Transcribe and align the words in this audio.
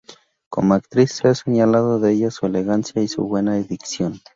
Como 0.49 0.73
actriz 0.73 1.11
se 1.11 1.27
ha 1.27 1.35
señalado 1.35 1.99
de 1.99 2.13
ella 2.13 2.31
su 2.31 2.47
elegancia 2.47 3.03
y 3.03 3.07
buena 3.17 3.53
dicción. 3.59 4.19